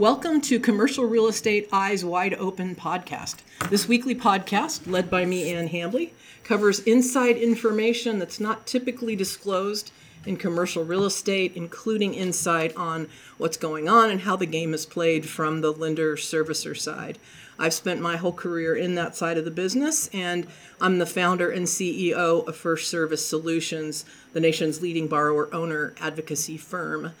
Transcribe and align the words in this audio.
Welcome 0.00 0.40
to 0.40 0.58
Commercial 0.58 1.04
Real 1.04 1.26
Estate 1.26 1.68
Eyes 1.70 2.06
Wide 2.06 2.32
Open 2.32 2.74
podcast. 2.74 3.40
This 3.68 3.86
weekly 3.86 4.14
podcast, 4.14 4.90
led 4.90 5.10
by 5.10 5.26
me, 5.26 5.52
Ann 5.52 5.68
Hambly, 5.68 6.12
covers 6.42 6.80
inside 6.80 7.36
information 7.36 8.18
that's 8.18 8.40
not 8.40 8.66
typically 8.66 9.14
disclosed 9.14 9.92
in 10.24 10.38
commercial 10.38 10.86
real 10.86 11.04
estate, 11.04 11.52
including 11.54 12.14
insight 12.14 12.74
on 12.76 13.08
what's 13.36 13.58
going 13.58 13.90
on 13.90 14.08
and 14.08 14.22
how 14.22 14.36
the 14.36 14.46
game 14.46 14.72
is 14.72 14.86
played 14.86 15.28
from 15.28 15.60
the 15.60 15.70
lender 15.70 16.16
servicer 16.16 16.74
side. 16.74 17.18
I've 17.58 17.74
spent 17.74 18.00
my 18.00 18.16
whole 18.16 18.32
career 18.32 18.74
in 18.74 18.94
that 18.94 19.14
side 19.14 19.36
of 19.36 19.44
the 19.44 19.50
business, 19.50 20.08
and 20.14 20.46
I'm 20.80 20.96
the 20.96 21.04
founder 21.04 21.50
and 21.50 21.66
CEO 21.66 22.48
of 22.48 22.56
First 22.56 22.88
Service 22.88 23.26
Solutions, 23.26 24.06
the 24.32 24.40
nation's 24.40 24.80
leading 24.80 25.08
borrower 25.08 25.54
owner 25.54 25.92
advocacy 26.00 26.56
firm. 26.56 27.12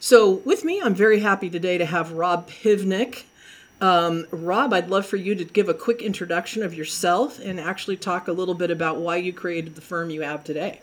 So, 0.00 0.30
with 0.44 0.64
me, 0.64 0.80
I'm 0.80 0.94
very 0.94 1.18
happy 1.18 1.50
today 1.50 1.76
to 1.76 1.84
have 1.84 2.12
Rob 2.12 2.48
Pivnick. 2.48 3.24
Um, 3.80 4.26
Rob, 4.30 4.72
I'd 4.72 4.90
love 4.90 5.06
for 5.06 5.16
you 5.16 5.34
to 5.34 5.44
give 5.44 5.68
a 5.68 5.74
quick 5.74 6.02
introduction 6.02 6.62
of 6.62 6.72
yourself 6.72 7.40
and 7.40 7.58
actually 7.58 7.96
talk 7.96 8.28
a 8.28 8.32
little 8.32 8.54
bit 8.54 8.70
about 8.70 8.98
why 8.98 9.16
you 9.16 9.32
created 9.32 9.74
the 9.74 9.80
firm 9.80 10.10
you 10.10 10.22
have 10.22 10.44
today. 10.44 10.82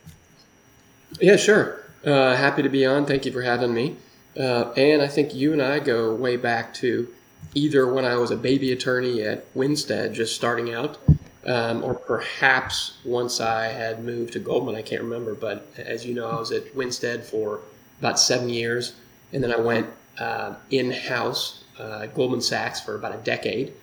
Yeah, 1.22 1.38
sure. 1.38 1.82
Uh, 2.06 2.36
happy 2.36 2.62
to 2.62 2.70
be 2.70 2.86
on. 2.86 3.06
Thank 3.06 3.26
you 3.26 3.32
for 3.32 3.42
having 3.42 3.74
me. 3.74 3.96
Uh, 4.38 4.72
and 4.76 5.02
I 5.02 5.08
think 5.08 5.34
you 5.34 5.54
and 5.54 5.62
I 5.62 5.80
go 5.80 6.14
way 6.14 6.36
back 6.36 6.74
to 6.76 7.08
either 7.54 7.92
when 7.92 8.04
I 8.04 8.18
was 8.18 8.32
a 8.32 8.38
baby 8.38 8.74
attorney 8.74 9.22
at 9.22 9.46
Winstead, 9.54 10.14
just 10.14 10.36
starting 10.36 10.74
out, 10.74 10.98
um, 11.46 11.86
or 11.86 11.94
perhaps 11.94 12.98
once 13.06 13.40
I 13.40 13.68
had 13.68 14.04
moved 14.04 14.34
to 14.34 14.40
Goldman. 14.40 14.76
I 14.76 14.82
can't 14.82 15.04
remember, 15.04 15.36
but 15.36 15.68
as 15.78 16.06
you 16.06 16.14
know, 16.14 16.28
I 16.28 16.38
was 16.38 16.52
at 16.52 16.76
Winstead 16.76 17.24
for 17.26 17.62
about 18.00 18.20
seven 18.20 18.50
years 18.50 18.94
and 19.34 19.44
then 19.44 19.52
I 19.52 19.58
went 19.58 19.88
uh, 20.18 20.56
in 20.70 20.92
house 20.92 21.64
uh, 21.80 22.02
at 22.04 22.16
Goldman 22.16 22.42
Sachs 22.42 22.80
for 22.80 22.96
about 22.96 23.14
a 23.14 23.18
decade 23.18 23.74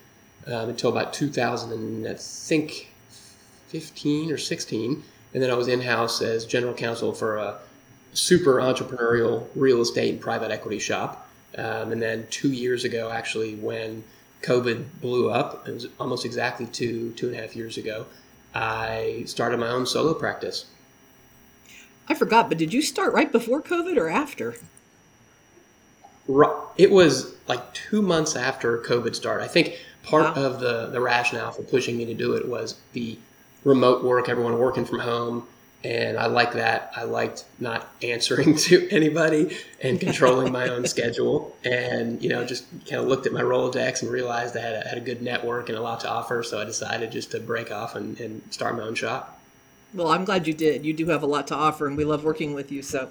um, 0.46 0.70
until 0.70 0.90
about 0.90 1.12
2000, 1.12 1.72
and 1.72 2.06
I 2.08 2.14
think 2.14 2.92
15 3.68 4.30
or 4.30 4.38
16. 4.38 5.02
And 5.34 5.42
then 5.42 5.50
I 5.50 5.54
was 5.54 5.68
in 5.68 5.80
house 5.80 6.20
as 6.20 6.44
general 6.44 6.74
counsel 6.74 7.12
for 7.12 7.36
a 7.36 7.58
super 8.12 8.56
entrepreneurial 8.56 9.46
real 9.54 9.80
estate 9.80 10.10
and 10.10 10.20
private 10.20 10.50
equity 10.50 10.78
shop. 10.78 11.28
Um, 11.56 11.92
and 11.92 12.02
then 12.02 12.26
two 12.30 12.52
years 12.52 12.84
ago, 12.84 13.10
actually, 13.10 13.54
when 13.54 14.04
COVID 14.42 14.84
blew 15.00 15.30
up, 15.30 15.66
it 15.66 15.72
was 15.72 15.88
almost 15.98 16.24
exactly 16.24 16.66
two, 16.66 17.12
two 17.12 17.28
and 17.28 17.36
a 17.36 17.40
half 17.40 17.56
years 17.56 17.78
ago, 17.78 18.06
I 18.54 19.24
started 19.26 19.58
my 19.58 19.68
own 19.68 19.86
solo 19.86 20.14
practice. 20.14 20.66
I 22.08 22.14
forgot, 22.14 22.48
but 22.48 22.58
did 22.58 22.72
you 22.72 22.82
start 22.82 23.14
right 23.14 23.30
before 23.30 23.62
COVID 23.62 23.96
or 23.96 24.08
after? 24.08 24.56
It 26.76 26.90
was 26.90 27.34
like 27.48 27.74
two 27.74 28.02
months 28.02 28.36
after 28.36 28.78
COVID 28.78 29.14
started. 29.14 29.44
I 29.44 29.48
think 29.48 29.78
part 30.02 30.36
wow. 30.36 30.44
of 30.44 30.60
the, 30.60 30.86
the 30.86 31.00
rationale 31.00 31.52
for 31.52 31.62
pushing 31.62 31.96
me 31.96 32.04
to 32.06 32.14
do 32.14 32.34
it 32.34 32.48
was 32.48 32.76
the 32.92 33.18
remote 33.64 34.04
work, 34.04 34.28
everyone 34.28 34.58
working 34.58 34.84
from 34.84 35.00
home. 35.00 35.46
And 35.84 36.16
I 36.16 36.26
like 36.26 36.52
that. 36.52 36.92
I 36.94 37.02
liked 37.02 37.44
not 37.58 37.88
answering 38.02 38.56
to 38.68 38.88
anybody 38.90 39.56
and 39.80 39.98
controlling 39.98 40.52
my 40.52 40.68
own 40.68 40.86
schedule. 40.86 41.56
And, 41.64 42.22
you 42.22 42.28
know, 42.28 42.44
just 42.44 42.66
kind 42.88 43.02
of 43.02 43.08
looked 43.08 43.26
at 43.26 43.32
my 43.32 43.42
Rolodex 43.42 44.02
and 44.02 44.10
realized 44.10 44.56
I 44.56 44.60
had 44.60 44.74
a, 44.74 44.88
had 44.88 44.98
a 44.98 45.00
good 45.00 45.22
network 45.22 45.68
and 45.68 45.76
a 45.76 45.80
lot 45.80 46.00
to 46.00 46.08
offer. 46.08 46.44
So 46.44 46.60
I 46.60 46.64
decided 46.64 47.10
just 47.10 47.32
to 47.32 47.40
break 47.40 47.72
off 47.72 47.96
and, 47.96 48.18
and 48.20 48.42
start 48.50 48.76
my 48.76 48.84
own 48.84 48.94
shop. 48.94 49.40
Well, 49.92 50.08
I'm 50.08 50.24
glad 50.24 50.46
you 50.46 50.54
did. 50.54 50.86
You 50.86 50.94
do 50.94 51.06
have 51.06 51.22
a 51.22 51.26
lot 51.26 51.48
to 51.48 51.54
offer, 51.54 51.86
and 51.86 51.98
we 51.98 52.04
love 52.04 52.24
working 52.24 52.54
with 52.54 52.72
you. 52.72 52.80
So 52.80 53.10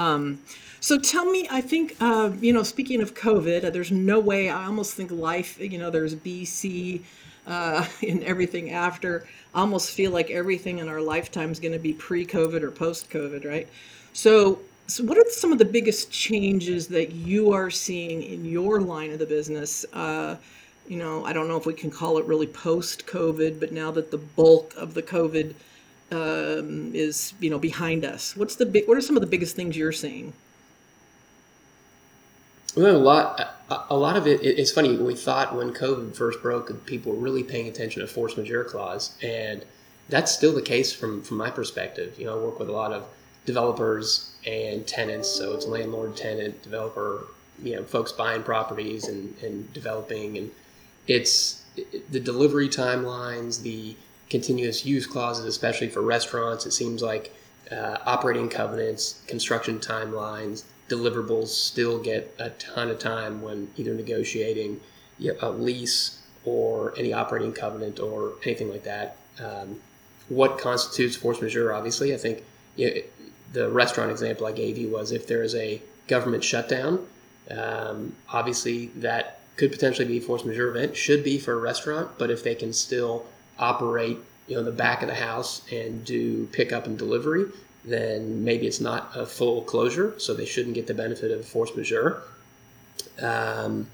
um, 0.00 0.40
so 0.80 0.98
tell 0.98 1.26
me, 1.26 1.46
I 1.50 1.60
think, 1.60 1.94
uh, 2.00 2.30
you 2.40 2.54
know, 2.54 2.62
speaking 2.62 3.02
of 3.02 3.14
COVID, 3.14 3.64
uh, 3.64 3.70
there's 3.70 3.92
no 3.92 4.18
way, 4.18 4.48
I 4.48 4.64
almost 4.64 4.94
think 4.94 5.10
life, 5.10 5.60
you 5.60 5.76
know, 5.76 5.90
there's 5.90 6.14
BC 6.14 7.02
uh, 7.46 7.86
and 8.08 8.24
everything 8.24 8.70
after. 8.70 9.26
I 9.54 9.60
almost 9.60 9.90
feel 9.90 10.10
like 10.10 10.30
everything 10.30 10.78
in 10.78 10.88
our 10.88 11.02
lifetime 11.02 11.50
is 11.52 11.60
going 11.60 11.72
to 11.72 11.78
be 11.78 11.92
pre 11.92 12.24
COVID 12.24 12.62
or 12.62 12.70
post 12.70 13.10
COVID, 13.10 13.44
right? 13.44 13.68
So, 14.14 14.60
so, 14.86 15.04
what 15.04 15.18
are 15.18 15.24
some 15.28 15.52
of 15.52 15.58
the 15.58 15.64
biggest 15.66 16.10
changes 16.10 16.88
that 16.88 17.12
you 17.12 17.52
are 17.52 17.70
seeing 17.70 18.22
in 18.22 18.44
your 18.44 18.80
line 18.80 19.12
of 19.12 19.18
the 19.18 19.26
business? 19.26 19.84
Uh, 19.92 20.36
you 20.88 20.96
know, 20.96 21.24
I 21.24 21.32
don't 21.32 21.46
know 21.46 21.56
if 21.56 21.66
we 21.66 21.74
can 21.74 21.90
call 21.90 22.18
it 22.18 22.24
really 22.24 22.46
post 22.46 23.06
COVID, 23.06 23.60
but 23.60 23.70
now 23.70 23.90
that 23.92 24.10
the 24.10 24.18
bulk 24.18 24.74
of 24.76 24.94
the 24.94 25.02
COVID 25.02 25.54
um, 26.10 26.92
is 26.94 27.34
you 27.40 27.50
know 27.50 27.58
behind 27.58 28.04
us? 28.04 28.36
What's 28.36 28.56
the 28.56 28.66
big? 28.66 28.88
What 28.88 28.96
are 28.96 29.00
some 29.00 29.16
of 29.16 29.20
the 29.20 29.26
biggest 29.26 29.56
things 29.56 29.76
you're 29.76 29.92
seeing? 29.92 30.32
Well, 32.76 32.96
a 32.96 32.98
lot, 32.98 33.56
a 33.90 33.96
lot 33.96 34.16
of 34.16 34.26
it. 34.26 34.40
It's 34.42 34.70
funny. 34.70 34.96
We 34.96 35.16
thought 35.16 35.56
when 35.56 35.72
COVID 35.72 36.14
first 36.16 36.40
broke, 36.40 36.86
people 36.86 37.12
were 37.12 37.18
really 37.18 37.42
paying 37.42 37.66
attention 37.68 38.00
to 38.00 38.06
force 38.06 38.36
majeure 38.36 38.64
clause, 38.64 39.16
and 39.22 39.64
that's 40.08 40.32
still 40.32 40.54
the 40.54 40.62
case 40.62 40.92
from 40.92 41.22
from 41.22 41.36
my 41.36 41.50
perspective. 41.50 42.18
You 42.18 42.26
know, 42.26 42.40
I 42.40 42.44
work 42.44 42.58
with 42.58 42.68
a 42.68 42.72
lot 42.72 42.92
of 42.92 43.06
developers 43.44 44.32
and 44.46 44.86
tenants, 44.86 45.28
so 45.28 45.54
it's 45.54 45.66
landlord, 45.66 46.16
tenant, 46.16 46.62
developer. 46.62 47.26
You 47.62 47.76
know, 47.76 47.84
folks 47.84 48.10
buying 48.10 48.42
properties 48.42 49.06
and, 49.06 49.36
and 49.42 49.70
developing, 49.74 50.38
and 50.38 50.50
it's 51.06 51.62
the 52.10 52.20
delivery 52.20 52.68
timelines, 52.68 53.62
the 53.62 53.96
continuous 54.30 54.86
use 54.86 55.06
clauses, 55.06 55.44
especially 55.44 55.88
for 55.88 56.00
restaurants. 56.00 56.64
It 56.64 56.70
seems 56.72 57.02
like 57.02 57.34
uh, 57.70 57.98
operating 58.06 58.48
covenants, 58.48 59.22
construction 59.26 59.78
timelines, 59.78 60.64
deliverables 60.88 61.48
still 61.48 61.98
get 61.98 62.34
a 62.38 62.50
ton 62.50 62.90
of 62.90 62.98
time 62.98 63.42
when 63.42 63.70
either 63.76 63.94
negotiating 63.94 64.80
a 65.40 65.50
lease 65.50 66.20
or 66.44 66.94
any 66.96 67.12
operating 67.12 67.52
covenant 67.52 68.00
or 68.00 68.32
anything 68.44 68.70
like 68.70 68.84
that. 68.84 69.16
Um, 69.38 69.80
what 70.28 70.58
constitutes 70.58 71.16
force 71.16 71.40
majeure? 71.40 71.72
Obviously, 71.72 72.14
I 72.14 72.16
think 72.16 72.44
the 72.76 73.70
restaurant 73.70 74.10
example 74.10 74.46
I 74.46 74.52
gave 74.52 74.78
you 74.78 74.88
was 74.88 75.12
if 75.12 75.26
there 75.26 75.42
is 75.42 75.54
a 75.54 75.82
government 76.08 76.42
shutdown, 76.42 77.06
um, 77.50 78.16
obviously 78.28 78.86
that 78.96 79.40
could 79.56 79.72
potentially 79.72 80.06
be 80.06 80.20
force 80.20 80.44
majeure 80.44 80.68
event. 80.68 80.96
Should 80.96 81.22
be 81.22 81.38
for 81.38 81.52
a 81.52 81.56
restaurant, 81.56 82.12
but 82.16 82.30
if 82.30 82.42
they 82.42 82.54
can 82.54 82.72
still 82.72 83.26
operate 83.60 84.18
you 84.48 84.56
know 84.56 84.64
the 84.64 84.72
back 84.72 85.02
of 85.02 85.08
the 85.08 85.14
house 85.14 85.62
and 85.70 86.04
do 86.04 86.46
pickup 86.46 86.86
and 86.86 86.98
delivery, 86.98 87.46
then 87.84 88.42
maybe 88.44 88.66
it's 88.66 88.80
not 88.80 89.10
a 89.14 89.24
full 89.24 89.62
closure, 89.62 90.18
so 90.18 90.34
they 90.34 90.44
shouldn't 90.44 90.74
get 90.74 90.88
the 90.88 90.94
benefit 90.94 91.30
of 91.30 91.46
force 91.46 91.74
majeure. 91.76 92.22
Um, 93.22 93.86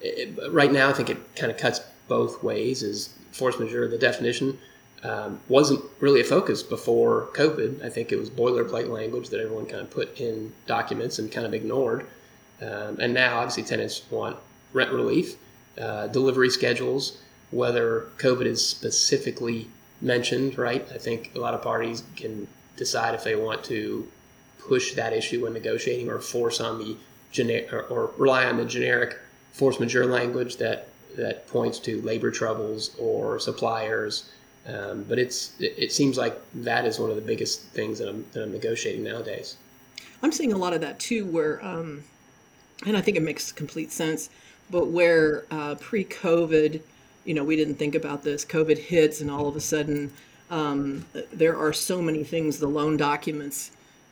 it, 0.00 0.52
right 0.52 0.72
now, 0.72 0.90
I 0.90 0.92
think 0.92 1.10
it 1.10 1.36
kind 1.36 1.52
of 1.52 1.58
cuts 1.58 1.80
both 2.08 2.42
ways. 2.42 2.82
Is 2.82 3.14
force 3.30 3.58
majeure 3.60 3.86
the 3.86 3.98
definition 3.98 4.58
um, 5.02 5.40
wasn't 5.48 5.82
really 6.00 6.20
a 6.20 6.24
focus 6.24 6.62
before 6.62 7.28
COVID. 7.32 7.84
I 7.84 7.88
think 7.88 8.12
it 8.12 8.18
was 8.18 8.28
boilerplate 8.28 8.88
language 8.88 9.28
that 9.28 9.40
everyone 9.40 9.66
kind 9.66 9.82
of 9.82 9.90
put 9.90 10.20
in 10.20 10.52
documents 10.66 11.18
and 11.18 11.30
kind 11.30 11.46
of 11.46 11.54
ignored. 11.54 12.06
Um, 12.60 12.98
and 13.00 13.14
now, 13.14 13.38
obviously, 13.38 13.62
tenants 13.62 14.02
want 14.10 14.36
rent 14.72 14.90
relief, 14.90 15.36
uh, 15.80 16.08
delivery 16.08 16.50
schedules, 16.50 17.18
whether 17.50 18.08
COVID 18.18 18.46
is 18.46 18.66
specifically 18.66 19.68
mentioned, 20.00 20.56
right? 20.58 20.86
I 20.94 20.98
think 20.98 21.32
a 21.34 21.38
lot 21.38 21.54
of 21.54 21.62
parties 21.62 22.02
can 22.16 22.46
decide 22.76 23.14
if 23.14 23.24
they 23.24 23.36
want 23.36 23.64
to 23.64 24.08
push 24.58 24.94
that 24.94 25.12
issue 25.12 25.44
when 25.44 25.52
negotiating 25.52 26.08
or 26.08 26.20
force 26.20 26.60
on 26.60 26.78
the 26.78 26.96
generic 27.32 27.72
or, 27.72 27.82
or, 27.82 28.10
rely 28.16 28.44
on 28.46 28.56
the 28.56 28.64
generic 28.64 29.18
force 29.52 29.78
majeure 29.78 30.06
language 30.06 30.56
that 30.56 30.88
that 31.16 31.46
points 31.48 31.78
to 31.80 32.00
labor 32.02 32.30
troubles 32.30 32.94
or 32.98 33.38
suppliers. 33.38 34.30
Um, 34.66 35.04
but 35.08 35.18
it's 35.18 35.52
it, 35.58 35.90
seems 35.92 36.16
like 36.18 36.40
that 36.54 36.84
is 36.84 36.98
one 36.98 37.10
of 37.10 37.16
the 37.16 37.22
biggest 37.22 37.62
things 37.62 37.98
that 37.98 38.08
I'm, 38.08 38.24
that 38.32 38.42
I'm 38.42 38.52
negotiating 38.52 39.02
nowadays. 39.02 39.56
I'm 40.22 40.32
seeing 40.32 40.52
a 40.52 40.58
lot 40.58 40.72
of 40.72 40.80
that 40.82 40.98
too, 41.00 41.24
where 41.26 41.64
um, 41.64 42.04
and 42.86 42.96
I 42.96 43.00
think 43.00 43.16
it 43.16 43.22
makes 43.22 43.52
complete 43.52 43.90
sense. 43.90 44.30
But 44.70 44.88
where 44.88 45.46
uh, 45.50 45.74
pre-COVID, 45.76 46.80
you 47.30 47.34
know, 47.36 47.44
we 47.44 47.54
didn't 47.54 47.76
think 47.76 47.94
about 47.94 48.24
this. 48.24 48.44
COVID 48.44 48.76
hits, 48.76 49.20
and 49.20 49.30
all 49.30 49.46
of 49.46 49.54
a 49.54 49.60
sudden, 49.60 50.10
um, 50.50 51.06
there 51.32 51.56
are 51.56 51.72
so 51.72 52.02
many 52.02 52.24
things 52.24 52.58
the 52.58 52.66
loan 52.66 52.96
documents 52.96 53.70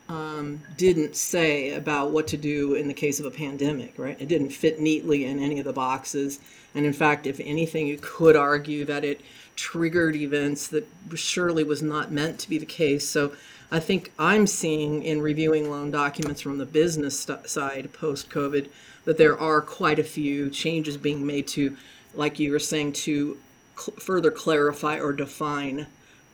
um, 0.08 0.62
didn't 0.76 1.16
say 1.16 1.72
about 1.72 2.12
what 2.12 2.28
to 2.28 2.36
do 2.36 2.74
in 2.74 2.86
the 2.86 2.94
case 2.94 3.18
of 3.18 3.26
a 3.26 3.30
pandemic, 3.32 3.94
right? 3.98 4.16
It 4.20 4.28
didn't 4.28 4.50
fit 4.50 4.78
neatly 4.78 5.24
in 5.24 5.40
any 5.40 5.58
of 5.58 5.64
the 5.64 5.72
boxes. 5.72 6.38
And 6.76 6.86
in 6.86 6.92
fact, 6.92 7.26
if 7.26 7.40
anything, 7.40 7.88
you 7.88 7.98
could 8.00 8.36
argue 8.36 8.84
that 8.84 9.04
it 9.04 9.20
triggered 9.56 10.14
events 10.14 10.68
that 10.68 10.86
surely 11.16 11.64
was 11.64 11.82
not 11.82 12.12
meant 12.12 12.38
to 12.38 12.48
be 12.48 12.56
the 12.56 12.66
case. 12.66 13.08
So 13.08 13.32
I 13.72 13.80
think 13.80 14.12
I'm 14.16 14.46
seeing 14.46 15.02
in 15.02 15.22
reviewing 15.22 15.68
loan 15.68 15.90
documents 15.90 16.40
from 16.40 16.58
the 16.58 16.66
business 16.66 17.18
st- 17.18 17.48
side 17.48 17.92
post 17.92 18.30
COVID 18.30 18.68
that 19.06 19.18
there 19.18 19.36
are 19.36 19.60
quite 19.60 19.98
a 19.98 20.04
few 20.04 20.50
changes 20.50 20.96
being 20.96 21.26
made 21.26 21.48
to 21.48 21.76
like 22.14 22.38
you 22.38 22.52
were 22.52 22.58
saying, 22.58 22.92
to 22.92 23.38
cl- 23.76 23.96
further 23.98 24.30
clarify 24.30 24.98
or 24.98 25.12
define 25.12 25.86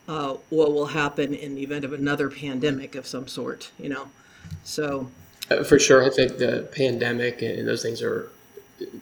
uh, 0.08 0.34
what 0.50 0.72
will 0.72 0.86
happen 0.86 1.34
in 1.34 1.54
the 1.54 1.62
event 1.62 1.84
of 1.84 1.92
another 1.92 2.30
pandemic 2.30 2.94
of 2.94 3.06
some 3.06 3.26
sort, 3.26 3.70
you 3.78 3.88
know? 3.88 4.08
So. 4.62 5.10
Uh, 5.50 5.62
for 5.62 5.78
sure. 5.78 6.04
I 6.04 6.10
think 6.10 6.38
the 6.38 6.68
pandemic 6.72 7.42
and 7.42 7.66
those 7.66 7.82
things 7.82 8.02
are 8.02 8.30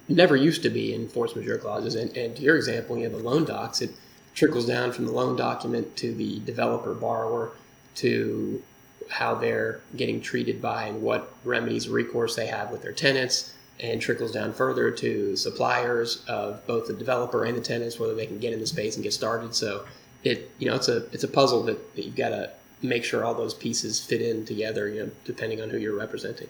never 0.09 0.37
used 0.37 0.63
to 0.63 0.71
be 0.71 0.95
in 0.95 1.09
force 1.09 1.35
majeure 1.35 1.59
clauses. 1.59 1.95
And, 1.95 2.17
and 2.17 2.37
to 2.37 2.43
your 2.43 2.57
example, 2.57 2.97
you 2.97 3.05
have 3.05 3.13
the 3.13 3.19
loan 3.19 3.45
docs. 3.45 3.81
It 3.81 3.91
trickles 4.35 4.67
down 4.67 4.93
from 4.93 5.07
the 5.07 5.13
loan 5.13 5.37
document 5.37 5.97
to 5.97 6.15
the 6.15 6.41
developer 6.41 6.95
borrower 6.95 7.53
to 7.97 8.63
how 9.09 9.35
they're 9.35 9.81
getting 9.97 10.21
treated 10.21 10.63
by 10.63 10.85
and 10.85 11.03
what 11.03 11.35
remedies 11.45 11.89
recourse 11.89 12.35
they 12.35 12.47
have 12.47 12.71
with 12.71 12.83
their 12.83 12.93
tenants 12.93 13.53
and 13.83 14.01
trickles 14.01 14.33
down 14.33 14.53
further 14.53 14.91
to 14.91 15.37
suppliers 15.37 16.25
of 16.29 16.65
both 16.67 16.87
the 16.87 16.93
developer 16.93 17.45
and 17.45 17.57
the 17.57 17.61
tenants 17.61 17.99
whether 17.99 18.15
they 18.15 18.27
can 18.27 18.39
get 18.39 18.53
in 18.53 18.61
the 18.61 18.67
space 18.67 18.95
and 18.95 19.03
get 19.03 19.13
started. 19.13 19.55
So 19.55 19.85
it 20.25 20.51
you 20.59 20.69
know 20.69 20.77
it's 20.77 20.89
a 20.89 21.07
it's 21.13 21.25
a 21.25 21.29
puzzle 21.29 21.63
that, 21.65 21.95
that 21.97 22.05
you've 22.05 22.17
got 22.17 22.31
to 22.31 22.51
make 22.81 23.05
sure 23.05 23.25
all 23.25 23.35
those 23.35 23.55
pieces 23.55 24.01
fit 24.01 24.21
in 24.21 24.45
together 24.45 24.89
you 24.89 25.05
know 25.05 25.11
depending 25.25 25.61
on 25.61 25.71
who 25.71 25.79
you're 25.79 25.97
representing. 25.97 26.49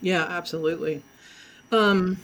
Yeah 0.00 0.24
absolutely. 0.24 1.02
Um, 1.70 2.18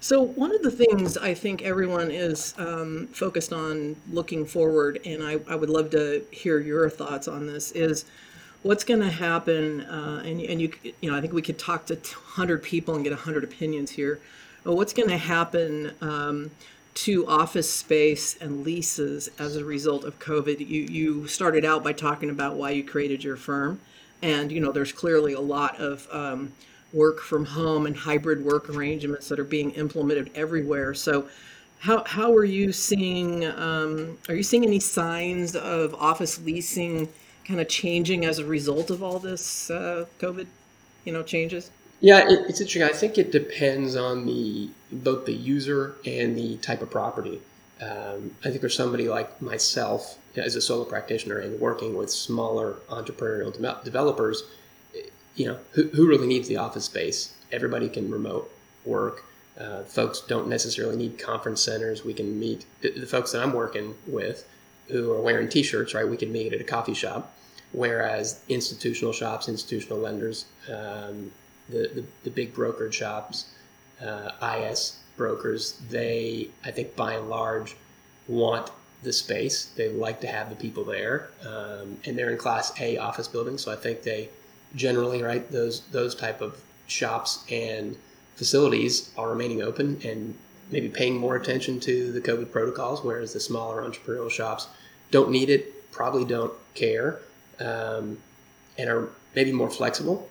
so 0.00 0.22
one 0.22 0.54
of 0.54 0.62
the 0.62 0.70
things 0.70 1.16
I 1.16 1.34
think 1.34 1.62
everyone 1.62 2.10
is 2.10 2.54
um, 2.56 3.08
focused 3.08 3.52
on 3.52 3.96
looking 4.10 4.46
forward, 4.46 5.00
and 5.04 5.24
I, 5.24 5.40
I, 5.48 5.56
would 5.56 5.70
love 5.70 5.90
to 5.90 6.24
hear 6.30 6.60
your 6.60 6.88
thoughts 6.88 7.26
on 7.26 7.46
this, 7.46 7.72
is 7.72 8.04
what's 8.62 8.84
going 8.84 9.00
to 9.00 9.10
happen. 9.10 9.82
Uh, 9.82 10.22
and, 10.24 10.40
and 10.40 10.60
you, 10.60 10.72
you 11.00 11.10
know, 11.10 11.16
I 11.16 11.20
think 11.20 11.32
we 11.32 11.42
could 11.42 11.58
talk 11.58 11.86
to 11.86 11.94
100 11.94 12.62
people 12.62 12.94
and 12.94 13.04
get 13.04 13.12
100 13.12 13.44
opinions 13.44 13.90
here. 13.90 14.20
But 14.64 14.74
what's 14.74 14.92
going 14.92 15.08
to 15.08 15.18
happen 15.18 15.92
um, 16.00 16.50
to 16.94 17.26
office 17.26 17.72
space 17.72 18.36
and 18.40 18.64
leases 18.64 19.30
as 19.38 19.56
a 19.56 19.64
result 19.64 20.04
of 20.04 20.18
COVID? 20.18 20.60
You, 20.60 20.82
you 20.82 21.26
started 21.26 21.64
out 21.64 21.84
by 21.84 21.92
talking 21.92 22.30
about 22.30 22.56
why 22.56 22.70
you 22.70 22.82
created 22.82 23.22
your 23.22 23.36
firm, 23.36 23.80
and 24.20 24.50
you 24.50 24.60
know, 24.60 24.72
there's 24.72 24.92
clearly 24.92 25.32
a 25.32 25.40
lot 25.40 25.78
of 25.80 26.08
um, 26.10 26.52
work 26.92 27.20
from 27.20 27.44
home 27.44 27.86
and 27.86 27.96
hybrid 27.96 28.44
work 28.44 28.68
arrangements 28.68 29.28
that 29.28 29.38
are 29.38 29.44
being 29.44 29.70
implemented 29.72 30.30
everywhere. 30.34 30.92
So, 30.92 31.28
how 31.78 32.02
how 32.04 32.34
are 32.34 32.44
you 32.44 32.72
seeing? 32.72 33.46
Um, 33.46 34.18
are 34.28 34.34
you 34.34 34.42
seeing 34.42 34.64
any 34.64 34.80
signs 34.80 35.54
of 35.54 35.94
office 35.94 36.40
leasing 36.40 37.08
kind 37.48 37.60
of 37.60 37.68
changing 37.68 38.26
as 38.26 38.38
a 38.38 38.44
result 38.44 38.90
of 38.90 39.02
all 39.02 39.18
this 39.18 39.70
uh, 39.70 40.04
COVID, 40.20 40.46
you 41.04 41.12
know, 41.12 41.22
changes? 41.22 41.70
Yeah, 42.00 42.28
it, 42.28 42.46
it's 42.48 42.60
interesting. 42.60 42.82
I 42.82 42.96
think 42.96 43.18
it 43.18 43.32
depends 43.32 43.96
on 43.96 44.26
the 44.26 44.70
both 44.92 45.26
the 45.26 45.32
user 45.32 45.96
and 46.06 46.36
the 46.36 46.58
type 46.58 46.82
of 46.82 46.90
property. 46.90 47.40
Um, 47.80 48.32
I 48.44 48.50
think 48.50 48.60
for 48.60 48.68
somebody 48.68 49.08
like 49.08 49.40
myself, 49.40 50.18
as 50.36 50.54
a 50.54 50.60
solo 50.60 50.84
practitioner 50.84 51.38
and 51.38 51.58
working 51.58 51.96
with 51.96 52.10
smaller 52.10 52.76
entrepreneurial 52.88 53.52
de- 53.52 53.84
developers, 53.84 54.44
you 55.34 55.46
know, 55.46 55.58
who, 55.72 55.88
who 55.88 56.06
really 56.06 56.26
needs 56.26 56.48
the 56.48 56.56
office 56.56 56.84
space? 56.84 57.34
Everybody 57.50 57.88
can 57.88 58.10
remote 58.10 58.50
work. 58.84 59.24
Uh, 59.58 59.82
folks 59.82 60.20
don't 60.20 60.48
necessarily 60.48 60.96
need 60.96 61.18
conference 61.18 61.62
centers. 61.62 62.04
We 62.04 62.14
can 62.14 62.38
meet 62.38 62.64
the, 62.80 62.90
the, 62.92 63.06
folks 63.06 63.32
that 63.32 63.42
I'm 63.42 63.52
working 63.52 63.96
with 64.06 64.48
who 64.86 65.10
are 65.12 65.20
wearing 65.20 65.48
T-shirts. 65.48 65.94
Right, 65.94 66.08
we 66.08 66.16
can 66.16 66.30
meet 66.30 66.52
at 66.52 66.60
a 66.60 66.64
coffee 66.64 66.94
shop. 66.94 67.34
Whereas 67.72 68.40
institutional 68.48 69.12
shops, 69.12 69.48
institutional 69.48 69.98
lenders, 69.98 70.46
um, 70.68 71.30
the, 71.68 71.90
the, 71.94 72.04
the 72.24 72.30
big 72.30 72.54
brokerage 72.54 72.94
shops, 72.94 73.50
uh, 74.02 74.30
IS 74.56 74.98
brokers, 75.16 75.80
they 75.90 76.48
I 76.64 76.70
think 76.70 76.96
by 76.96 77.14
and 77.14 77.28
large 77.28 77.76
want 78.26 78.70
the 79.02 79.12
space. 79.12 79.66
They 79.76 79.90
like 79.90 80.20
to 80.22 80.26
have 80.26 80.50
the 80.50 80.56
people 80.56 80.84
there, 80.84 81.28
um, 81.46 81.98
and 82.04 82.16
they're 82.16 82.30
in 82.30 82.38
Class 82.38 82.72
A 82.80 82.96
office 82.96 83.28
buildings. 83.28 83.62
So 83.62 83.72
I 83.72 83.76
think 83.76 84.02
they 84.02 84.30
generally, 84.74 85.22
right, 85.22 85.50
those 85.50 85.82
those 85.88 86.14
type 86.14 86.40
of 86.40 86.62
shops 86.86 87.44
and 87.50 87.96
facilities 88.36 89.10
are 89.18 89.28
remaining 89.28 89.62
open 89.62 90.00
and 90.04 90.34
maybe 90.70 90.88
paying 90.88 91.16
more 91.16 91.36
attention 91.36 91.80
to 91.80 92.12
the 92.12 92.20
COVID 92.20 92.50
protocols, 92.50 93.02
whereas 93.02 93.32
the 93.32 93.40
smaller 93.40 93.82
entrepreneurial 93.82 94.30
shops 94.30 94.68
don't 95.10 95.30
need 95.30 95.50
it, 95.50 95.90
probably 95.90 96.24
don't 96.24 96.52
care, 96.74 97.20
um, 97.60 98.18
and 98.76 98.88
are 98.88 99.08
maybe 99.34 99.52
more 99.52 99.70
flexible. 99.70 100.28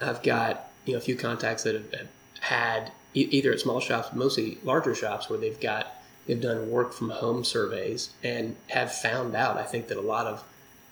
I've 0.00 0.22
got 0.22 0.70
you 0.84 0.92
know 0.92 0.98
a 0.98 1.02
few 1.02 1.16
contacts 1.16 1.62
that 1.64 1.74
have, 1.74 1.92
have 1.92 2.08
had 2.40 2.92
e- 3.14 3.28
either 3.30 3.52
at 3.52 3.60
small 3.60 3.80
shops, 3.80 4.14
mostly 4.14 4.58
larger 4.64 4.94
shops, 4.94 5.28
where 5.28 5.38
they've 5.38 5.60
got 5.60 5.94
they've 6.26 6.40
done 6.40 6.70
work 6.70 6.92
from 6.92 7.10
home 7.10 7.44
surveys 7.44 8.10
and 8.22 8.56
have 8.68 8.92
found 8.92 9.34
out. 9.34 9.56
I 9.56 9.64
think 9.64 9.88
that 9.88 9.98
a 9.98 10.02
lot 10.02 10.26
of 10.26 10.44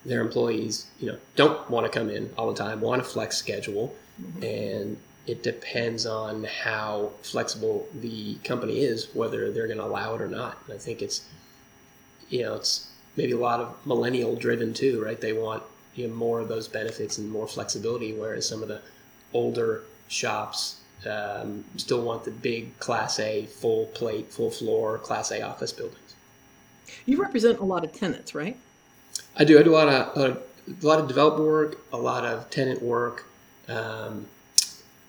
their 0.05 0.21
employees, 0.21 0.87
you 0.99 1.07
know, 1.07 1.19
don't 1.37 1.69
want 1.71 1.91
to 1.91 1.99
come 1.99 2.09
in 2.09 2.33
all 2.37 2.51
the 2.51 2.57
time, 2.57 2.81
want 2.81 3.01
a 3.01 3.05
flex 3.05 3.37
schedule, 3.37 3.95
mm-hmm. 4.21 4.43
and 4.43 4.97
it 5.27 5.43
depends 5.43 6.07
on 6.07 6.45
how 6.45 7.13
flexible 7.23 7.87
the 8.01 8.35
company 8.37 8.81
is, 8.81 9.09
whether 9.15 9.53
they're 9.53 9.67
going 9.67 9.79
to 9.79 9.85
allow 9.85 10.15
it 10.15 10.21
or 10.21 10.29
not. 10.29 10.59
And 10.67 10.75
I 10.75 10.79
think 10.79 11.03
it's, 11.03 11.27
you 12.29 12.43
know, 12.43 12.55
it's 12.55 12.90
maybe 13.17 13.33
a 13.33 13.39
lot 13.39 13.61
of 13.61 13.75
millennial 13.87 14.37
driven 14.37 14.73
too, 14.73 15.03
right? 15.03 15.21
They 15.21 15.33
want 15.33 15.63
you 15.95 16.09
know 16.09 16.15
more 16.15 16.41
of 16.41 16.49
those 16.49 16.69
benefits 16.69 17.19
and 17.19 17.31
more 17.31 17.47
flexibility, 17.47 18.13
whereas 18.13 18.49
some 18.49 18.63
of 18.63 18.69
the 18.69 18.81
older 19.33 19.83
shops 20.09 20.81
um, 21.07 21.65
still 21.77 22.03
want 22.03 22.25
the 22.25 22.31
big 22.31 22.79
Class 22.79 23.19
A, 23.21 23.47
full 23.47 23.87
plate, 23.87 24.33
full 24.33 24.51
floor 24.51 24.99
Class 24.99 25.31
A 25.31 25.43
office 25.43 25.73
buildings. 25.73 26.15
You 27.07 27.21
represent 27.21 27.61
a 27.61 27.65
lot 27.65 27.85
of 27.85 27.93
tenants, 27.93 28.35
right? 28.35 28.57
I 29.37 29.45
do. 29.45 29.59
I 29.59 29.63
do 29.63 29.75
a 29.75 29.77
lot 29.77 29.89
of 29.89 30.17
a, 30.17 30.39
a 30.69 30.87
lot 30.87 31.01
of 31.01 31.09
developer 31.09 31.45
work, 31.45 31.79
a 31.93 31.97
lot 31.97 32.25
of 32.25 32.51
tenant 32.51 32.83
work, 32.83 33.27
um, 33.69 34.27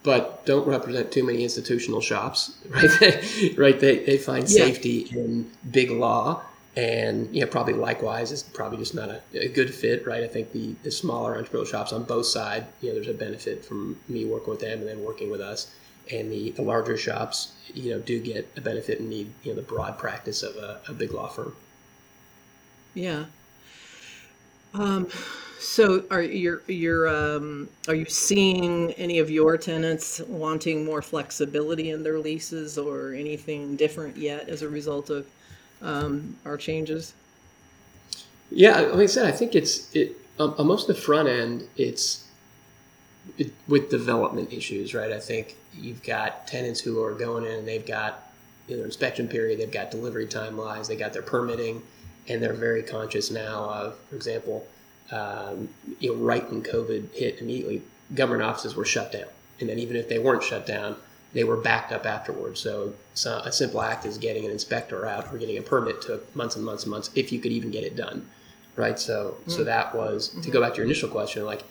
but 0.03 0.45
don't 0.45 0.67
represent 0.67 1.11
too 1.11 1.23
many 1.23 1.43
institutional 1.43 2.01
shops. 2.01 2.57
Right? 2.69 2.89
They, 2.99 3.53
right? 3.57 3.79
They 3.79 3.99
they 3.99 4.17
find 4.17 4.49
yeah. 4.49 4.65
safety 4.65 5.07
in 5.11 5.51
big 5.69 5.91
law, 5.91 6.41
and 6.75 7.33
you 7.35 7.41
know 7.41 7.47
probably 7.47 7.73
likewise 7.73 8.31
is 8.31 8.43
probably 8.43 8.77
just 8.77 8.95
not 8.95 9.09
a, 9.09 9.21
a, 9.33 9.49
good 9.49 9.73
fit. 9.73 10.05
Right? 10.07 10.23
I 10.23 10.27
think 10.27 10.51
the 10.51 10.75
the 10.83 10.91
smaller 10.91 11.41
entrepreneurial 11.41 11.67
shops 11.67 11.91
on 11.93 12.03
both 12.03 12.25
sides, 12.25 12.65
you 12.81 12.89
know, 12.89 12.95
there's 12.95 13.07
a 13.07 13.13
benefit 13.13 13.65
from 13.65 13.99
me 14.07 14.25
working 14.25 14.51
with 14.51 14.59
them 14.61 14.79
and 14.79 14.87
then 14.87 15.03
working 15.03 15.29
with 15.29 15.41
us. 15.41 15.73
And 16.11 16.31
the, 16.31 16.49
the 16.51 16.63
larger 16.63 16.97
shops, 16.97 17.53
you 17.73 17.91
know, 17.91 17.99
do 17.99 18.19
get 18.19 18.49
a 18.57 18.61
benefit 18.61 18.99
and 18.99 19.09
need 19.09 19.31
you 19.43 19.51
know 19.51 19.55
the 19.55 19.61
broad 19.61 19.97
practice 19.97 20.43
of 20.43 20.55
a, 20.55 20.81
a 20.87 20.93
big 20.93 21.11
law 21.11 21.27
firm. 21.27 21.55
Yeah, 22.93 23.25
um, 24.73 25.07
so 25.59 26.03
are 26.09 26.21
you 26.21 26.61
you're 26.67 27.07
um, 27.07 27.69
are 27.87 27.95
you 27.95 28.05
seeing 28.05 28.91
any 28.93 29.19
of 29.19 29.29
your 29.29 29.57
tenants 29.57 30.21
wanting 30.27 30.85
more 30.85 31.01
flexibility 31.01 31.91
in 31.91 32.03
their 32.03 32.19
leases 32.19 32.77
or 32.77 33.13
anything 33.13 33.75
different 33.75 34.17
yet 34.17 34.49
as 34.49 34.61
a 34.61 34.69
result 34.69 35.09
of 35.09 35.27
um, 35.81 36.37
our 36.45 36.57
changes? 36.57 37.13
Yeah, 38.49 38.81
like 38.81 39.03
I 39.03 39.05
said, 39.05 39.25
I 39.25 39.31
think 39.31 39.55
it's 39.55 39.93
it 39.95 40.17
um, 40.39 40.55
most 40.59 40.89
of 40.89 40.95
the 40.95 41.01
front 41.01 41.29
end. 41.29 41.67
It's 41.77 42.25
it, 43.37 43.53
with 43.67 43.89
development 43.89 44.51
issues, 44.51 44.93
right? 44.93 45.11
I 45.11 45.19
think 45.19 45.55
you've 45.73 46.03
got 46.03 46.47
tenants 46.47 46.79
who 46.79 47.01
are 47.03 47.13
going 47.13 47.45
in 47.45 47.59
and 47.59 47.67
they've 47.67 47.85
got 47.85 48.31
their 48.67 48.83
inspection 48.83 49.27
period, 49.27 49.59
they've 49.59 49.71
got 49.71 49.91
delivery 49.91 50.25
timelines, 50.25 50.87
they 50.87 50.95
got 50.95 51.13
their 51.13 51.21
permitting 51.21 51.81
and 52.27 52.41
they're 52.41 52.53
very 52.53 52.83
conscious 52.83 53.31
now 53.31 53.63
of, 53.69 53.97
for 54.09 54.15
example, 54.15 54.65
um, 55.11 55.69
you 55.99 56.11
know, 56.13 56.15
right 56.15 56.49
when 56.49 56.63
COVID 56.63 57.13
hit 57.13 57.41
immediately, 57.41 57.81
government 58.15 58.43
offices 58.43 58.75
were 58.75 58.85
shut 58.85 59.11
down, 59.11 59.27
and 59.59 59.69
then 59.69 59.79
even 59.79 59.95
if 59.95 60.07
they 60.07 60.19
weren't 60.19 60.43
shut 60.43 60.65
down, 60.65 60.95
they 61.33 61.43
were 61.43 61.57
backed 61.57 61.91
up 61.91 62.05
afterwards. 62.05 62.59
So, 62.59 62.93
so 63.13 63.37
a 63.39 63.51
simple 63.51 63.81
act 63.81 64.05
is 64.05 64.17
getting 64.17 64.45
an 64.45 64.51
inspector 64.51 65.05
out 65.05 65.33
or 65.33 65.37
getting 65.37 65.57
a 65.57 65.61
permit 65.61 66.01
took 66.01 66.35
months 66.35 66.55
and 66.55 66.65
months 66.65 66.83
and 66.83 66.91
months 66.91 67.09
if 67.15 67.31
you 67.31 67.39
could 67.39 67.51
even 67.51 67.71
get 67.71 67.83
it 67.83 67.95
done, 67.95 68.27
right? 68.75 68.99
So, 68.99 69.37
mm-hmm. 69.39 69.51
so 69.51 69.63
that 69.63 69.95
was 69.95 70.29
to 70.41 70.51
go 70.51 70.61
back 70.61 70.73
to 70.73 70.77
your 70.77 70.85
initial 70.85 71.09
question, 71.09 71.45
like 71.45 71.63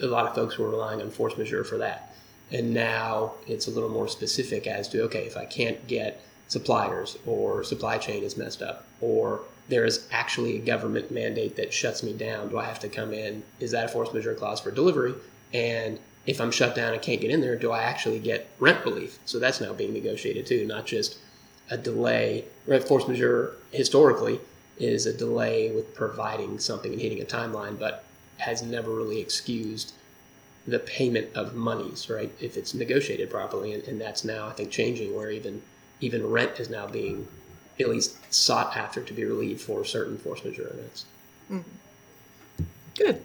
a 0.00 0.06
lot 0.06 0.26
of 0.26 0.34
folks 0.34 0.58
were 0.58 0.68
relying 0.68 1.00
on 1.00 1.10
force 1.10 1.36
majeure 1.36 1.64
for 1.64 1.78
that, 1.78 2.14
and 2.50 2.72
now 2.72 3.32
it's 3.46 3.66
a 3.66 3.70
little 3.70 3.88
more 3.88 4.08
specific 4.08 4.66
as 4.66 4.88
to 4.88 5.02
okay, 5.02 5.26
if 5.26 5.36
I 5.36 5.44
can't 5.44 5.86
get 5.86 6.22
suppliers 6.48 7.18
or 7.26 7.64
supply 7.64 7.98
chain 7.98 8.22
is 8.22 8.36
messed 8.36 8.60
up 8.62 8.86
or 9.00 9.40
there 9.68 9.84
is 9.84 10.06
actually 10.10 10.56
a 10.56 10.60
government 10.60 11.10
mandate 11.10 11.56
that 11.56 11.72
shuts 11.72 12.02
me 12.02 12.12
down. 12.12 12.48
Do 12.48 12.58
I 12.58 12.64
have 12.64 12.78
to 12.80 12.88
come 12.88 13.14
in? 13.14 13.42
Is 13.60 13.70
that 13.70 13.86
a 13.86 13.88
force 13.88 14.12
majeure 14.12 14.34
clause 14.34 14.60
for 14.60 14.70
delivery? 14.70 15.14
And 15.54 15.98
if 16.26 16.40
I'm 16.40 16.50
shut 16.50 16.74
down 16.74 16.92
and 16.92 17.02
can't 17.02 17.20
get 17.20 17.30
in 17.30 17.40
there, 17.40 17.56
do 17.56 17.72
I 17.72 17.82
actually 17.82 18.18
get 18.18 18.48
rent 18.58 18.84
relief? 18.84 19.18
So 19.24 19.38
that's 19.38 19.60
now 19.60 19.72
being 19.72 19.92
negotiated 19.92 20.46
too, 20.46 20.66
not 20.66 20.86
just 20.86 21.18
a 21.70 21.76
delay. 21.76 22.44
Right, 22.66 22.82
force 22.82 23.08
majeure 23.08 23.54
historically 23.72 24.40
is 24.78 25.06
a 25.06 25.16
delay 25.16 25.72
with 25.72 25.94
providing 25.94 26.58
something 26.58 26.92
and 26.92 27.00
hitting 27.00 27.20
a 27.20 27.24
timeline, 27.24 27.78
but 27.78 28.04
has 28.38 28.62
never 28.62 28.90
really 28.90 29.20
excused 29.20 29.94
the 30.66 30.78
payment 30.78 31.28
of 31.34 31.54
monies, 31.54 32.08
right? 32.08 32.32
If 32.40 32.56
it's 32.56 32.72
negotiated 32.74 33.30
properly, 33.30 33.74
and, 33.74 33.82
and 33.84 34.00
that's 34.00 34.24
now 34.24 34.46
I 34.46 34.52
think 34.52 34.70
changing, 34.70 35.14
where 35.14 35.30
even 35.30 35.62
even 36.00 36.28
rent 36.28 36.58
is 36.60 36.70
now 36.70 36.86
being 36.86 37.26
at 37.80 37.88
least 37.88 38.16
sought 38.32 38.76
after 38.76 39.02
to 39.02 39.12
be 39.12 39.24
relieved 39.24 39.60
for 39.60 39.84
certain 39.84 40.18
force 40.18 40.44
majeure 40.44 40.68
events. 40.68 41.04
Mm-hmm. 41.50 42.64
Good. 42.94 43.22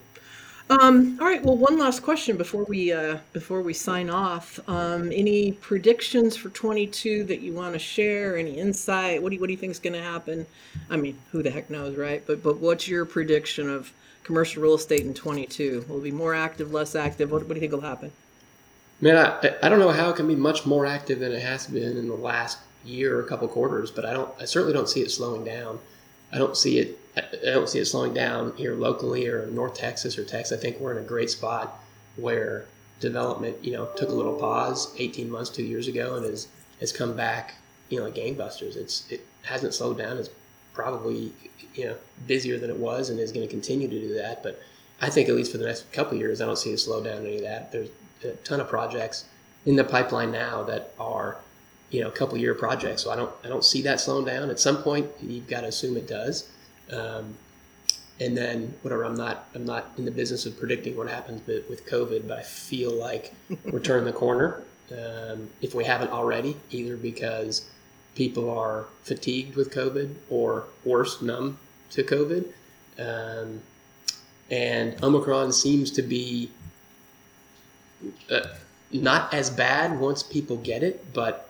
Um, 0.69 1.17
all 1.21 1.25
right. 1.25 1.41
Well, 1.43 1.55
one 1.55 1.79
last 1.79 2.01
question 2.01 2.35
before 2.35 2.65
we 2.65 2.91
uh, 2.91 3.19
before 3.31 3.61
we 3.61 3.73
sign 3.73 4.09
off. 4.09 4.59
Um, 4.67 5.11
any 5.13 5.53
predictions 5.53 6.35
for 6.35 6.49
22 6.49 7.23
that 7.25 7.39
you 7.39 7.53
want 7.53 7.73
to 7.73 7.79
share? 7.79 8.37
Any 8.37 8.57
insight? 8.57 9.23
What 9.23 9.29
do 9.29 9.35
you, 9.35 9.39
what 9.39 9.47
do 9.47 9.53
you 9.53 9.57
think 9.57 9.71
is 9.71 9.79
going 9.79 9.93
to 9.93 10.01
happen? 10.01 10.45
I 10.89 10.97
mean, 10.97 11.17
who 11.31 11.41
the 11.41 11.51
heck 11.51 11.69
knows, 11.69 11.95
right? 11.95 12.21
But 12.27 12.43
but 12.43 12.57
what's 12.57 12.87
your 12.87 13.05
prediction 13.05 13.69
of 13.69 13.93
commercial 14.23 14.61
real 14.61 14.75
estate 14.75 15.05
in 15.05 15.13
22? 15.13 15.85
Will 15.87 15.99
it 15.99 16.03
be 16.03 16.11
more 16.11 16.35
active, 16.35 16.73
less 16.73 16.95
active? 16.95 17.31
What, 17.31 17.43
what 17.43 17.49
do 17.49 17.55
you 17.55 17.61
think 17.61 17.71
will 17.71 17.81
happen? 17.81 18.11
Man, 18.99 19.15
I, 19.15 19.55
I 19.63 19.69
don't 19.69 19.79
know 19.79 19.91
how 19.91 20.09
it 20.09 20.17
can 20.17 20.27
be 20.27 20.35
much 20.35 20.65
more 20.65 20.85
active 20.85 21.19
than 21.19 21.31
it 21.31 21.41
has 21.41 21.67
been 21.67 21.97
in 21.97 22.09
the 22.09 22.15
last 22.15 22.57
year 22.83 23.17
or 23.17 23.21
a 23.21 23.27
couple 23.27 23.47
quarters, 23.47 23.89
but 23.89 24.03
I 24.03 24.11
don't. 24.11 24.33
I 24.37 24.43
certainly 24.43 24.73
don't 24.73 24.89
see 24.89 25.01
it 25.01 25.11
slowing 25.11 25.45
down. 25.45 25.79
I 26.33 26.39
don't 26.39 26.57
see 26.57 26.77
it. 26.79 26.99
I 27.17 27.51
don't 27.51 27.69
see 27.69 27.79
it 27.79 27.85
slowing 27.85 28.13
down 28.13 28.53
here 28.55 28.75
locally 28.75 29.27
or 29.27 29.43
in 29.43 29.55
North 29.55 29.73
Texas 29.73 30.17
or 30.17 30.23
Texas. 30.23 30.57
I 30.57 30.61
think 30.61 30.79
we're 30.79 30.91
in 30.91 31.03
a 31.03 31.07
great 31.07 31.29
spot 31.29 31.79
where 32.15 32.65
development, 32.99 33.63
you 33.63 33.73
know, 33.73 33.85
took 33.95 34.09
a 34.09 34.13
little 34.13 34.35
pause 34.35 34.93
18 34.97 35.29
months, 35.29 35.49
two 35.49 35.63
years 35.63 35.87
ago, 35.87 36.15
and 36.15 36.25
has 36.25 36.47
has 36.79 36.91
come 36.91 37.15
back, 37.15 37.55
you 37.89 37.97
know, 37.97 38.05
like 38.05 38.15
gangbusters. 38.15 38.75
It's 38.75 39.09
it 39.09 39.25
hasn't 39.43 39.73
slowed 39.73 39.97
down. 39.97 40.17
It's 40.17 40.29
probably 40.73 41.33
you 41.73 41.85
know 41.85 41.95
busier 42.27 42.59
than 42.59 42.69
it 42.69 42.77
was, 42.77 43.09
and 43.09 43.19
is 43.19 43.31
going 43.31 43.45
to 43.45 43.51
continue 43.51 43.87
to 43.87 43.99
do 43.99 44.13
that. 44.15 44.43
But 44.43 44.61
I 45.01 45.09
think 45.09 45.29
at 45.29 45.35
least 45.35 45.51
for 45.51 45.57
the 45.57 45.65
next 45.65 45.91
couple 45.91 46.17
years, 46.17 46.41
I 46.41 46.45
don't 46.45 46.57
see 46.57 46.73
a 46.73 46.75
slowdown 46.75 47.19
in 47.19 47.25
any 47.25 47.37
of 47.37 47.43
that. 47.43 47.71
There's 47.71 47.89
a 48.23 48.31
ton 48.43 48.59
of 48.59 48.67
projects 48.67 49.25
in 49.65 49.75
the 49.75 49.83
pipeline 49.83 50.31
now 50.31 50.63
that 50.63 50.93
are 50.99 51.37
you 51.89 52.01
know 52.01 52.07
a 52.07 52.11
couple 52.11 52.37
year 52.37 52.53
projects, 52.53 53.03
So 53.03 53.11
I 53.11 53.15
don't 53.15 53.31
I 53.43 53.47
don't 53.47 53.65
see 53.65 53.81
that 53.83 53.99
slowing 53.99 54.25
down. 54.25 54.49
At 54.49 54.59
some 54.59 54.83
point, 54.83 55.07
you've 55.21 55.47
got 55.47 55.61
to 55.61 55.67
assume 55.67 55.97
it 55.97 56.07
does. 56.07 56.49
Um, 56.91 57.35
and 58.19 58.35
then 58.35 58.73
whatever 58.81 59.03
I'm 59.03 59.15
not 59.15 59.47
I'm 59.53 59.65
not 59.65 59.91
in 59.97 60.05
the 60.05 60.11
business 60.11 60.45
of 60.45 60.57
predicting 60.57 60.97
what 60.97 61.09
happens 61.09 61.45
with, 61.45 61.69
with 61.69 61.85
COVID, 61.87 62.27
but 62.27 62.39
I 62.39 62.43
feel 62.43 62.91
like 62.91 63.33
we're 63.65 63.79
turning 63.79 64.05
the 64.05 64.13
corner 64.13 64.63
um, 64.91 65.49
if 65.61 65.75
we 65.75 65.83
haven't 65.83 66.11
already, 66.11 66.57
either 66.71 66.97
because 66.97 67.65
people 68.15 68.49
are 68.49 68.85
fatigued 69.03 69.55
with 69.55 69.73
COVID 69.73 70.15
or 70.29 70.65
worse, 70.85 71.21
numb 71.21 71.59
to 71.91 72.03
COVID. 72.03 72.45
Um, 72.97 73.61
and 74.49 75.01
Omicron 75.03 75.51
seems 75.51 75.91
to 75.91 76.01
be 76.01 76.49
uh, 78.31 78.41
not 78.91 79.33
as 79.33 79.49
bad 79.49 79.99
once 79.99 80.23
people 80.23 80.57
get 80.57 80.83
it, 80.83 81.13
but 81.13 81.46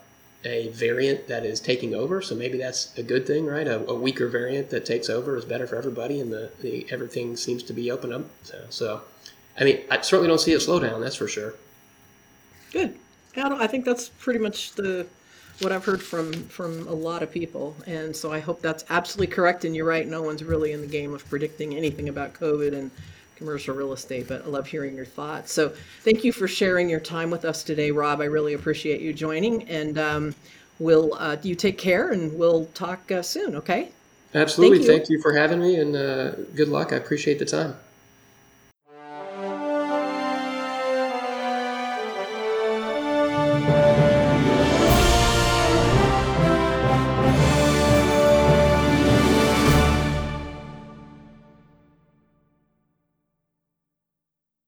a 0.47 0.69
variant 0.69 1.27
that 1.27 1.45
is 1.45 1.59
taking 1.59 1.93
over. 1.93 2.21
So 2.21 2.35
maybe 2.35 2.57
that's 2.57 2.97
a 2.97 3.03
good 3.03 3.27
thing, 3.27 3.45
right? 3.45 3.67
A, 3.67 3.85
a 3.89 3.93
weaker 3.93 4.27
variant 4.27 4.69
that 4.69 4.85
takes 4.85 5.09
over 5.09 5.35
is 5.35 5.45
better 5.45 5.67
for 5.67 5.75
everybody, 5.75 6.19
and 6.19 6.31
the, 6.31 6.49
the 6.61 6.87
everything 6.89 7.35
seems 7.35 7.63
to 7.63 7.73
be 7.73 7.91
open 7.91 8.13
up. 8.13 8.25
So, 8.43 8.65
so, 8.69 9.01
I 9.59 9.63
mean, 9.63 9.81
I 9.91 10.01
certainly 10.01 10.27
don't 10.27 10.39
see 10.39 10.53
a 10.53 10.57
slowdown. 10.57 11.01
That's 11.01 11.15
for 11.15 11.27
sure. 11.27 11.55
Good. 12.71 12.97
I 13.35 13.67
think 13.67 13.85
that's 13.85 14.09
pretty 14.09 14.39
much 14.39 14.73
the 14.73 15.05
what 15.61 15.71
I've 15.71 15.85
heard 15.85 16.01
from 16.01 16.33
from 16.49 16.87
a 16.87 16.93
lot 16.93 17.21
of 17.21 17.31
people, 17.31 17.75
and 17.85 18.15
so 18.15 18.31
I 18.31 18.39
hope 18.39 18.61
that's 18.61 18.83
absolutely 18.89 19.33
correct. 19.33 19.63
And 19.65 19.75
you're 19.75 19.85
right. 19.85 20.07
No 20.07 20.21
one's 20.21 20.43
really 20.43 20.71
in 20.71 20.81
the 20.81 20.87
game 20.87 21.13
of 21.13 21.27
predicting 21.29 21.75
anything 21.75 22.09
about 22.09 22.33
COVID 22.33 22.73
and 22.73 22.89
commercial 23.37 23.75
real 23.75 23.93
estate, 23.93 24.27
but 24.27 24.43
I 24.43 24.47
love 24.47 24.67
hearing 24.67 24.95
your 24.95 25.05
thoughts. 25.05 25.51
So 25.53 25.73
thank 26.03 26.23
you 26.23 26.31
for 26.31 26.47
sharing 26.47 26.89
your 26.89 26.99
time 26.99 27.29
with 27.29 27.45
us 27.45 27.63
today, 27.63 27.91
Rob. 27.91 28.19
I 28.19 28.25
really 28.25 28.53
appreciate 28.53 28.99
you 29.01 29.13
joining, 29.13 29.63
and 29.69 29.97
um, 29.97 30.35
we'll 30.79 31.13
uh, 31.13 31.37
you 31.43 31.55
take 31.55 31.77
care, 31.77 32.11
and 32.11 32.37
we'll 32.37 32.65
talk 32.73 33.11
uh, 33.11 33.21
soon. 33.21 33.55
Okay. 33.55 33.89
Absolutely. 34.33 34.79
Thank 34.79 34.87
you. 34.87 34.97
Thank 34.97 35.09
you. 35.09 35.21
for 35.21 35.33
having 35.33 35.59
me, 35.59 35.75
and 35.77 35.95
uh, 35.95 36.31
good 36.55 36.67
luck. 36.67 36.91
I 36.91 36.97
appreciate 36.97 37.39
the 37.39 37.45
time. 37.45 37.75